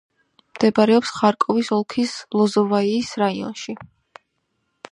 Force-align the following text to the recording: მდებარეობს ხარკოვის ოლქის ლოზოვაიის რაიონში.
მდებარეობს 0.53 1.11
ხარკოვის 1.17 1.69
ოლქის 1.77 2.15
ლოზოვაიის 2.39 3.13
რაიონში. 3.25 3.77